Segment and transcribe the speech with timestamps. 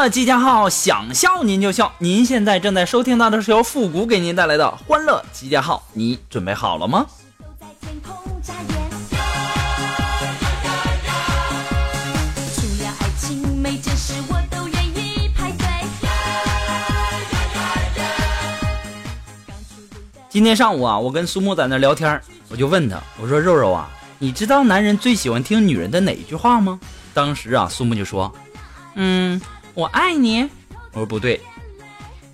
[0.00, 1.92] 乐集结号，想笑您就笑。
[1.98, 7.04] 您现在正在收听到的是由复古给您带来的欢乐集结号，你准备好了吗？
[20.30, 26.80] 今天上午啊，我跟苏木在那聊天，我就问他，我说肉肉啊，你知道男人最喜欢听女人的哪一句话吗？
[27.12, 28.34] 当时啊，苏木就说，
[28.94, 29.38] 嗯，
[29.74, 30.48] 我爱你。
[30.92, 31.40] 我说不对，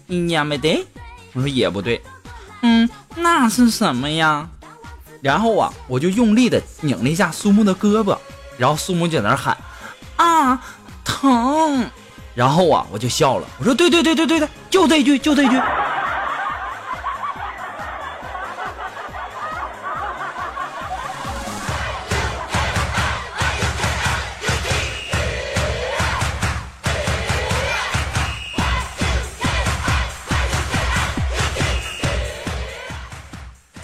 [0.06, 0.86] 你呀没得。
[1.32, 2.00] 我说也不对，
[2.62, 4.48] 嗯，那是什么呀？
[5.20, 8.16] 然后啊，我就用力的拧了一下苏木的胳膊，
[8.56, 9.56] 然后苏木就在那喊
[10.16, 10.62] 啊
[11.04, 11.90] 疼，
[12.34, 15.60] 然后啊我就笑了，我说对对对对对对，就这一句就这一句。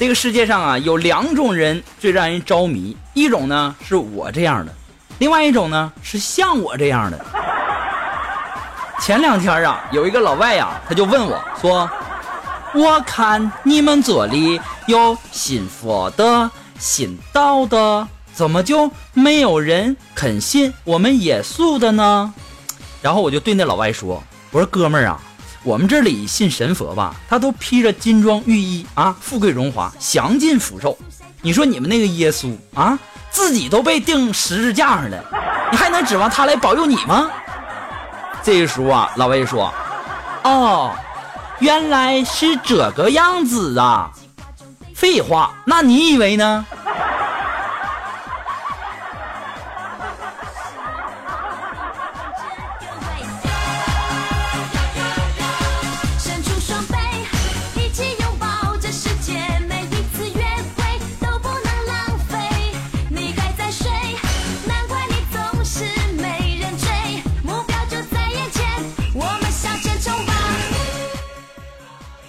[0.02, 4.74] 这个世界上啊，有两种人最让人着迷，一种呢是我这样的，
[5.20, 7.24] 另外一种呢是像我这样的。
[9.00, 11.88] 前两天啊，有一个老外呀，他就问我说
[12.74, 16.50] ：“我看你们这里有信佛的、
[16.80, 22.34] 信道的，怎么就没有人肯信我们耶稣的呢？”
[23.00, 25.22] 然后我就对那老外说：“我说哥们儿啊。”
[25.64, 30.98] 我们这里信神佛吧，他都披着金装玉衣啊，富贵荣华，享尽福寿。
[31.40, 32.98] 你说你们那个耶稣啊，
[33.30, 35.24] 自己都被钉十字架上了，
[35.70, 37.30] 你还能指望他来保佑你吗？
[38.42, 39.72] 这个时候啊，老魏说
[40.42, 40.90] ：“哦，
[41.60, 44.10] 原来是这个样子啊！
[44.96, 46.66] 废话，那你以为呢？”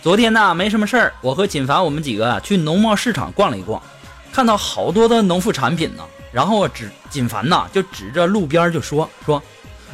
[0.03, 3.81] 昨天呢，没什么事儿，我和锦凡我们几个啊去农贸市场逛了一逛，
[4.33, 6.03] 看到好多的农副产品呢。
[6.29, 9.41] 然后指锦凡呐就指着路边就说说，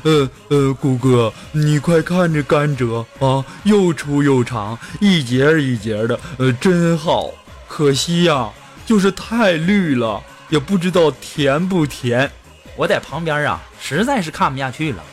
[0.01, 7.29] 呃呃，谷哥，你快看这甘蔗啊，又粗又长，一节儿一节儿的，呃，真好。
[7.67, 8.49] 可惜呀、
[8.87, 12.27] 就是太绿了，也不知道甜不甜。
[12.75, 15.03] 我在旁边啊实在是看不下去了，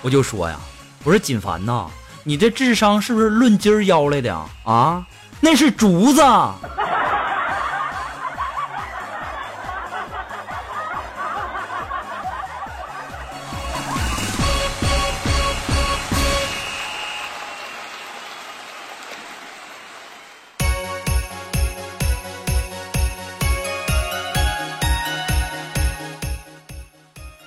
[0.00, 0.58] 我就说呀，
[1.04, 1.86] 我说锦凡呐，
[2.28, 4.48] 你这智商是不是论斤儿要来的啊？
[4.64, 5.06] 啊，
[5.40, 6.20] 那是竹子。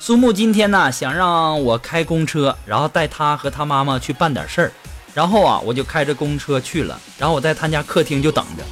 [0.09, 4.71] 苏木今天呢想让我开公车，然后带他和他妈妈去办点事儿，
[5.13, 8.63] 然后啊我就开着公车去了，然后我在他家客厅就等着，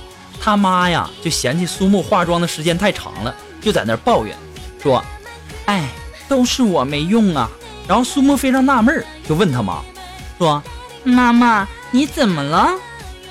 [0.42, 4.36] 他妈呀就嫌弃苏木化妆的时间太长了，就在那抱怨，
[4.82, 5.00] 说，
[5.68, 5.88] 哎，
[6.28, 7.48] 都是我没用啊。
[7.88, 9.84] 然后苏木非常纳闷儿，就问他妈，
[10.40, 10.64] 说，
[11.04, 12.68] 妈妈你怎么了？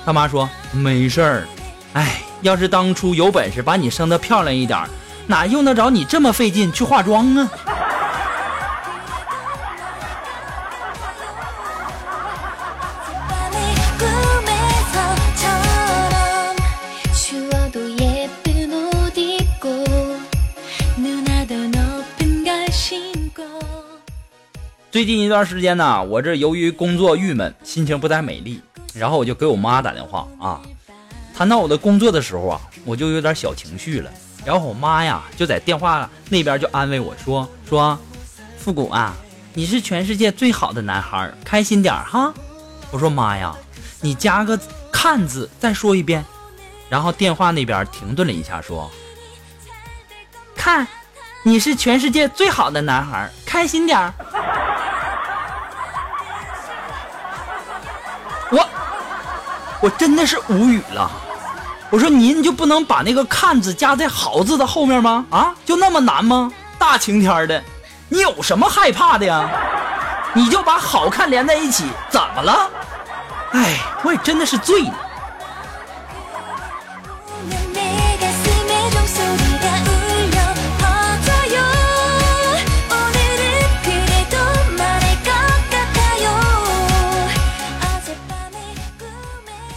[0.05, 1.47] 他妈说没事儿，
[1.91, 4.87] 哎，要是当初有本事把你生得漂亮一点，
[5.25, 7.51] 哪用得着你这么费劲去化妆啊？
[24.97, 28.59] 最近一段时间呢，我这由于工作郁闷，心情不太美丽，
[28.95, 30.59] 然后我就给我妈打电话啊。
[31.35, 34.09] 谈到我的工作的时候啊，我就有点小情绪了。
[34.43, 37.95] 然后我妈呀就在电话那边就安慰我说说，
[38.57, 39.15] 复古啊，
[39.53, 42.33] 你是全世界最好的男孩，开心点哈。
[42.89, 43.55] 我说妈呀，
[44.01, 44.59] 你加个
[44.91, 46.25] 看字，再说一遍。
[46.89, 48.89] 然后电话那边停顿了一下，说
[50.57, 50.87] ：“看，
[51.43, 54.11] 你是全世界最好的男孩，开心点。”
[59.87, 61.09] 我真的是无语了。
[61.89, 65.25] 我说您就不能把那个看字加在好字的后面吗？
[65.29, 66.51] 啊，就那么难吗？
[66.77, 67.63] 大晴天的，
[68.09, 69.49] 你有什么害怕的呀？
[70.33, 72.69] 你就把好看连在一起，怎么了？
[73.53, 74.93] 哎，我也真的是醉了。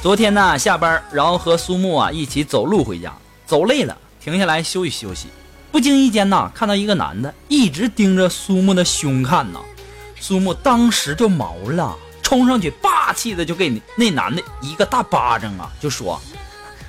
[0.03, 3.13] 昨天呢，下班然后和苏木啊一起走路回家，
[3.45, 5.27] 走累了停下来休息休息。
[5.71, 9.61] 不经意间呐，看到一个男的一直盯着苏木的胸看呐，
[10.19, 16.19] 苏木当时就毛了，冲上去霸气的就给那那男的一个大巴掌啊，就说：“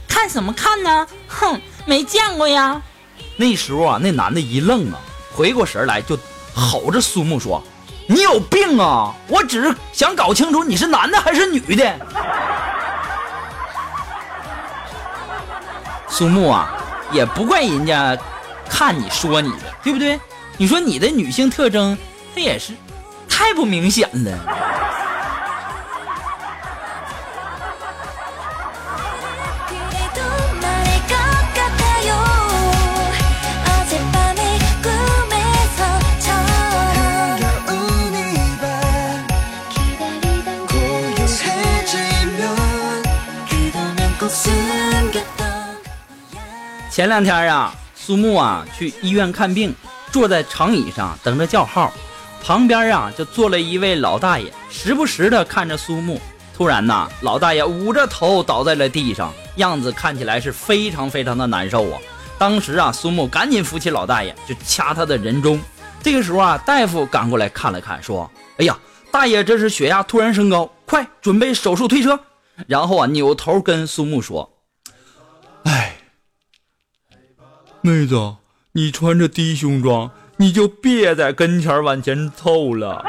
[0.07, 1.05] 看什么看呢？
[1.27, 2.81] 哼，没见过呀！”
[3.35, 4.97] 那时候啊，那男的一愣啊，
[5.35, 6.17] 回过神来就
[6.55, 7.61] 吼着苏木说
[8.11, 9.15] ：“你有病啊！
[9.29, 11.95] 我只是想搞清楚你是男的还是女的。”
[16.09, 16.73] 苏木啊，
[17.13, 18.17] 也不怪人家
[18.69, 20.19] 看你说你的，对不对？
[20.57, 21.97] 你说你的女性特征，
[22.35, 22.73] 那也是
[23.29, 24.37] 太不明显了。
[46.91, 49.73] 前两天啊，苏木啊去医院看病，
[50.11, 51.93] 坐在长椅上等着叫号，
[52.43, 56.19] 旁边啊就坐了一位老大爷，时不时的看着苏木。
[56.53, 61.97] 突然呐，老大爷捂着头倒在了地上，样子看起来是非常非常的难受啊。
[62.37, 65.57] 当时啊，苏木赶紧扶起老大爷，就掐他的人中。
[66.03, 68.29] 这个时候啊，大夫赶过来看了看，说
[68.59, 68.77] ：“哎呀，
[69.09, 72.19] 大爷这是血压突然升高，快准备手术推车。”
[72.67, 74.51] 然后啊，扭头跟苏木说
[75.63, 75.95] ：“哎，
[77.83, 78.35] 妹子，
[78.73, 83.03] 你穿着低胸装，你就别在跟前往前凑了。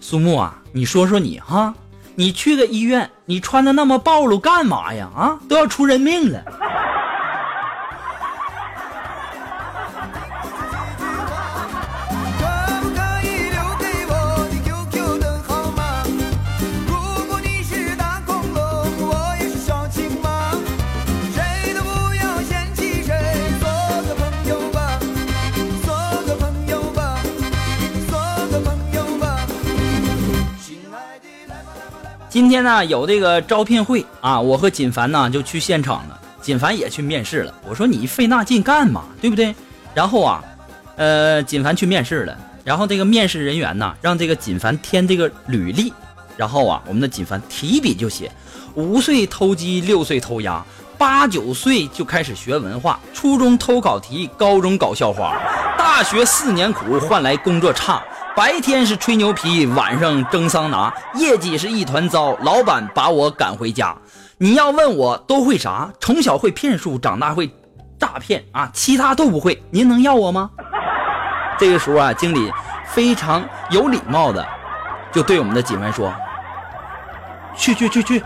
[0.00, 1.74] 苏木啊，你说说你哈，
[2.14, 5.10] 你去个医院，你穿的那么暴露干嘛呀？
[5.14, 6.42] 啊，都要出人命了。
[32.32, 37.52] 今天呢有这个招聘会啊，我和锦凡呢就去现场了，锦凡也去面试了。
[37.68, 39.54] 我说你费那劲干嘛，对不对？
[39.92, 40.42] 然后啊，
[40.96, 42.34] 呃，锦凡去面试了，
[42.64, 45.92] 然后这个面试人员呢让这个锦凡填这个履历，
[46.34, 48.32] 然后啊，我们的锦凡提笔就写，
[48.76, 50.64] 五岁偷鸡，六岁偷鸭。
[50.96, 55.36] 八九岁就开始学文化，初中偷考题，高中搞校花，
[55.76, 58.00] 大学四年苦换来工作差，
[58.34, 63.94] 白天是吹牛皮，晚上蒸桑拿，业绩是一团糟，老板把我赶回家。
[64.38, 65.90] 你要问我都会啥？
[66.00, 67.54] 从小会骗术，长大会
[67.98, 69.62] 诈骗啊，其他都不会。
[69.70, 70.48] 您能要我吗？
[71.58, 72.50] 这个时候啊，经理
[72.86, 74.46] 非常有礼貌的
[75.12, 76.10] 就对我们的锦凡说
[77.54, 78.24] ：“去去去去，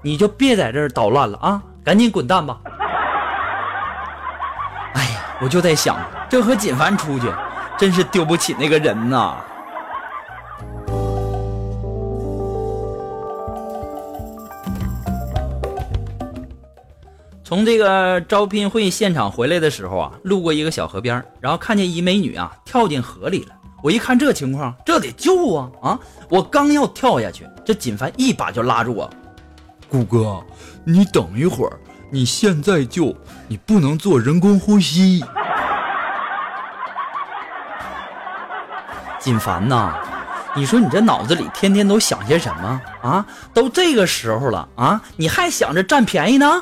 [0.00, 2.56] 你就别在这儿捣乱了啊，赶紧滚蛋吧。”
[4.94, 5.98] 哎呀，我就在想，
[6.30, 7.30] 这和锦凡出去，
[7.78, 9.36] 真是丢不起那个人呐。
[17.42, 23.54] 从这个招聘会现场回来的时候啊，路过一个小河边儿，然后看见一美女啊跳进河里了。
[23.82, 26.00] 我一看这情况，这得救啊啊！
[26.30, 29.10] 我刚要跳下去，这锦凡一把就拉住我，
[29.90, 30.42] 谷哥，
[30.84, 31.78] 你等一会儿，
[32.10, 33.14] 你现在救，
[33.46, 35.22] 你不能做人工呼吸。
[39.24, 39.94] 锦凡呐，
[40.54, 43.24] 你说你这脑子里天天都想些什么啊？
[43.54, 46.60] 都这个时候了啊，你还想着占便宜呢？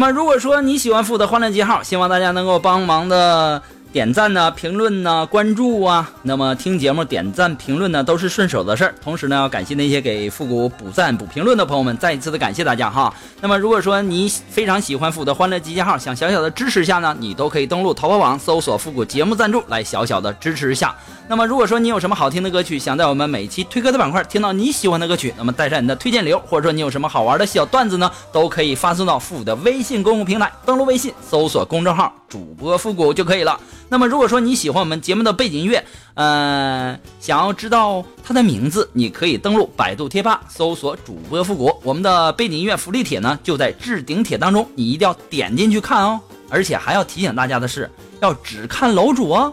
[0.00, 6.08] 那么如果说你喜欢复古的欢乐记号，希望大家能够帮忙的点赞呢、评论呢、关注啊。
[6.22, 8.94] 那么听节目点赞、评论呢都是顺手的事儿。
[9.02, 13.12] 同时呢，要感谢那些给复古补赞、补评论的朋友们，再一次的感谢大家哈。
[13.40, 20.94] 那么如果说你非常喜欢复古的欢乐集结号，想小小的支持一下呢，你都可以登录淘宝网搜索复古节目赞助来小小的支持一下。
[21.26, 33.60] 那么如果说你有什么好听的歌曲，想在我们每期推歌的板块听到你喜欢的歌曲，那么带上你的推荐流，或者说你有什么好玩的小段子呢，都可以发送到复古的微信公共平台，登录微信搜索公众号主播复古就可以了。
[33.88, 35.84] 那么如果说你喜欢我们节目的背景音乐，
[36.14, 46.20] 呃，想要知道它的名字，你可以登录百度贴吧搜索主播复古，我们的背景音乐福利帖呢就在置顶帖当中，你一定要点进去看哦。
[46.48, 49.52] 而且还要提醒大家的是，要只看楼主哦。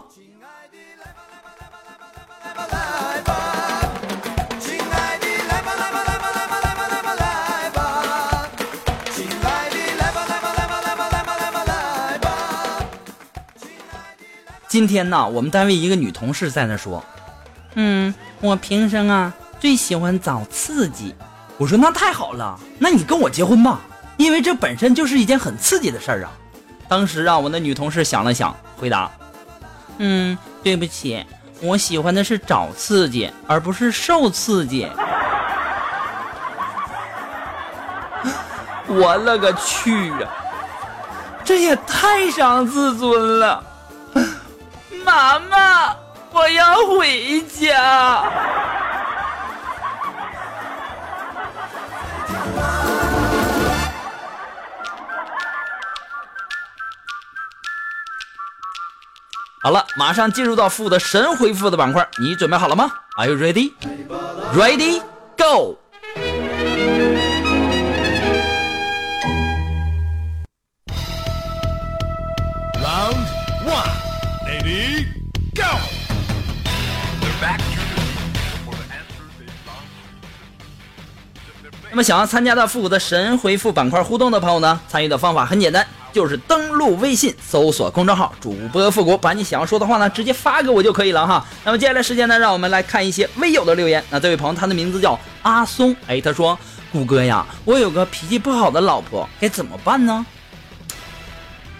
[14.78, 17.04] 今天呢，我们单位一个女同事在那说
[17.74, 21.12] ：“嗯，我平生啊最喜欢找刺激。”
[21.58, 23.80] 我说：“那太好了，那你跟我结婚吧，
[24.18, 26.30] 因为这本身就是一件很刺激的事儿啊。”
[26.86, 29.10] 当时啊，我那女同事想了想，回答
[29.98, 31.26] ：“嗯，对不起，
[31.60, 34.88] 我喜欢的是找刺激，而不是受刺激。
[38.86, 40.30] ”我勒个去啊！
[41.44, 43.64] 这也太伤自尊了。
[45.08, 45.96] 妈妈，
[46.32, 48.30] 我要回家。
[59.62, 63.72] 好了，马上进入到负的神回复的板块，你准备好了吗？Are you ready?
[64.54, 65.00] Ready?
[65.38, 65.78] Go!
[81.98, 91.44] 那么想要参加到复古的神回复板块互动的朋友呢，参与的方法很简单，就是登录微信搜索公众号主播复古，把你想要说的话呢直接发给我就可以了哈。
[91.64, 94.00] 那么接下来时间呢，让我们来看一些微友的留言。
[94.10, 96.56] 那这位朋友他的名字叫阿松，哎，他说
[96.92, 100.24] ：“谷歌呀，我有个脾气不好的老婆，该怎么办呢？”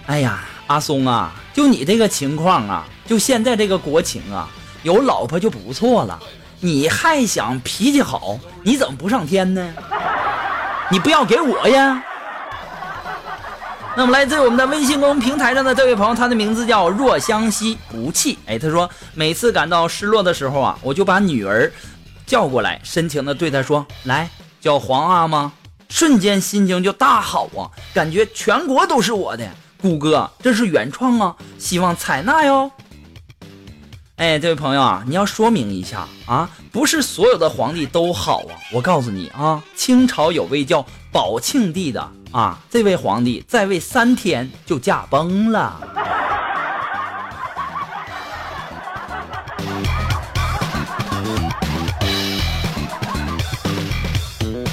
[0.07, 4.51] 哎呀，阿松啊，就你这个情况啊，就现在这个国情啊，
[4.83, 6.19] 有老婆就不错了，
[6.59, 9.73] 你还想脾气好，你怎么不上天呢？
[10.91, 12.03] 你不要给我呀！
[13.97, 18.39] 那么来自我们的微信公众平台上的这位朋友，他的名字叫若相惜不弃。
[18.47, 21.71] 哎，他说每次感到失落的时候啊，我就把女儿
[22.25, 24.31] 叫过来，深情的对她说：“来，
[24.61, 25.53] 叫皇阿妈。”
[25.91, 29.47] 瞬间心情就大好啊，感觉全国都是我的。
[29.81, 32.71] 谷歌，这是原创啊，希望采纳哟。
[34.19, 38.59] 哎，这位朋友啊，你要说明一下啊，不是所有的皇帝都好啊。
[38.73, 45.81] 我告诉你啊，清朝有位叫宝庆帝的啊，这位皇帝在位三天就驾崩了。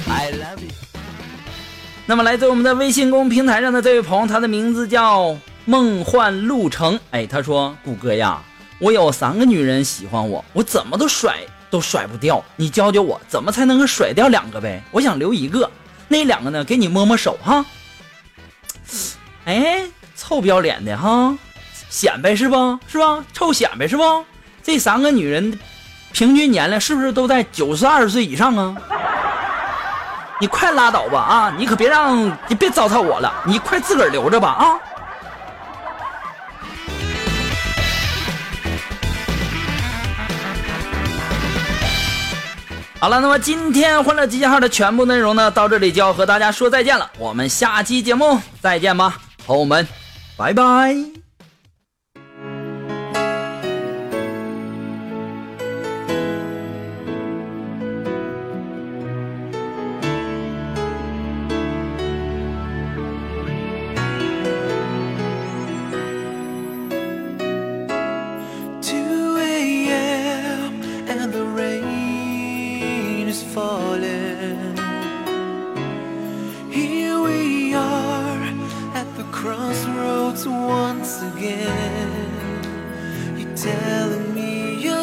[0.08, 0.72] I love you.
[2.04, 5.36] 那么来自我们的微信公平台上的这位朋友，他的名字叫
[5.66, 6.98] 梦幻路程。
[7.12, 8.42] 哎，他说：“谷歌呀，
[8.78, 11.36] 我有三个女人喜欢我，我怎么都甩
[11.70, 14.82] 都甩不掉，你教教我怎么才能够甩掉两个呗？
[14.90, 15.70] 我想留一个，
[16.08, 17.64] 那两个呢，给你摸摸手哈。
[19.46, 21.36] 哎，臭不要脸的哈，
[21.88, 22.78] 显摆是不？
[22.86, 23.24] 是吧？
[23.32, 24.24] 臭显摆是不？
[24.62, 25.58] 这三个女人
[26.12, 28.76] 平均年龄是不是都在九十二岁以上啊？”
[30.38, 31.54] 你快拉倒吧啊！
[31.56, 34.78] 你可别让你别糟蹋我了，你快自个儿留着吧啊！
[42.98, 47.10] 好了，那么今天欢乐集结号的全部内容呢，到这里就要和大家说再见了。
[47.18, 49.86] 我们下期节目再见吧，朋友们，
[50.36, 51.25] 拜拜。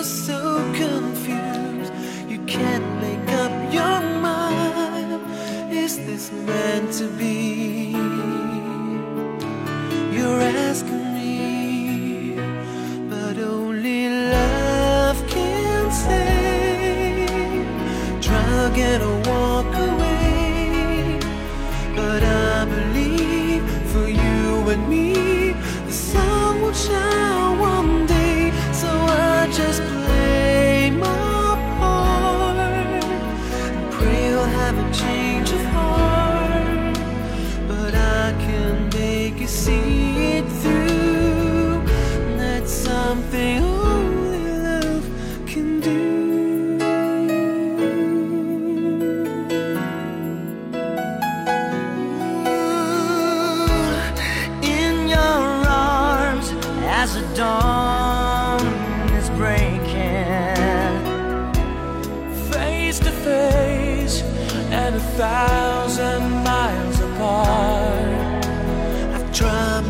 [0.03, 1.93] So confused,
[2.29, 5.21] you can't make up your mind.
[5.71, 7.72] Is this meant to be?
[34.71, 36.97] A change of heart.
[37.67, 40.32] But I can make you see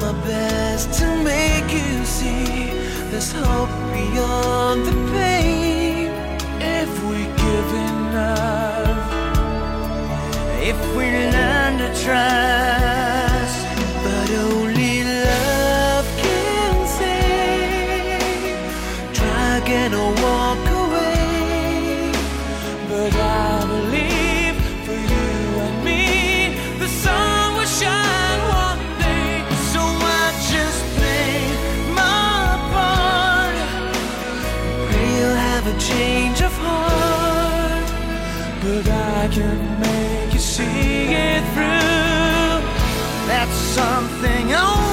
[0.03, 2.65] my best to make you see
[3.09, 6.11] there's hope beyond the pain
[6.59, 9.03] if we give enough.
[10.71, 11.05] If we
[11.35, 12.72] learn to trust,
[35.73, 37.89] a change of heart.
[38.61, 42.59] But I can make you see it through.
[43.27, 44.92] That's something only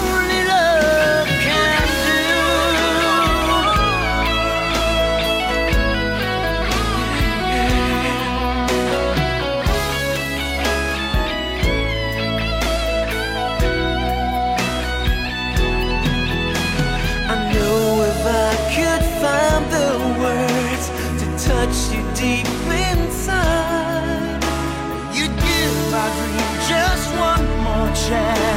[28.11, 28.50] share.